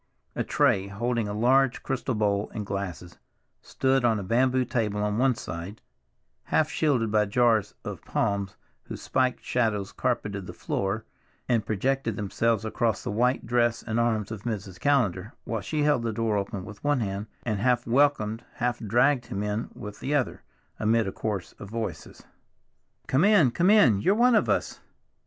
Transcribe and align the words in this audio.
A 0.35 0.43
tray, 0.43 0.87
holding 0.87 1.27
a 1.27 1.31
large 1.35 1.83
crystal 1.83 2.15
bowl 2.15 2.49
and 2.55 2.65
glasses, 2.65 3.19
stood 3.61 4.03
on 4.03 4.19
a 4.19 4.23
bamboo 4.23 4.65
table 4.65 5.05
at 5.05 5.13
one 5.13 5.35
side, 5.35 5.79
half 6.45 6.71
shielded 6.71 7.11
by 7.11 7.25
jars 7.27 7.75
of 7.85 8.01
palms 8.01 8.57
whose 8.85 8.99
spiked 8.99 9.43
shadows 9.43 9.91
carpeted 9.91 10.47
the 10.47 10.53
floor 10.53 11.05
and 11.47 11.67
projected 11.67 12.15
themselves 12.15 12.65
across 12.65 13.03
the 13.03 13.11
white 13.11 13.45
dress 13.45 13.83
and 13.83 13.99
arms 13.99 14.31
of 14.31 14.41
Mrs. 14.41 14.79
Callender, 14.79 15.33
while 15.43 15.61
she 15.61 15.83
held 15.83 16.01
the 16.01 16.11
door 16.11 16.35
open 16.35 16.65
with 16.65 16.83
one 16.83 17.01
hand, 17.01 17.27
and 17.43 17.59
half 17.59 17.85
welcomed, 17.85 18.43
half 18.53 18.79
dragged 18.79 19.27
him 19.27 19.43
in 19.43 19.69
with 19.75 19.99
the 19.99 20.15
other, 20.15 20.41
amid 20.79 21.05
a 21.07 21.11
chorus 21.11 21.53
of 21.59 21.69
voices, 21.69 22.23
"Come 23.05 23.23
in, 23.23 23.51
come 23.51 23.69
in, 23.69 24.01
you're 24.01 24.15
one 24.15 24.33
of 24.33 24.49
us." 24.49 24.79